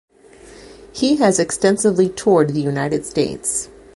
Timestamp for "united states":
2.61-3.69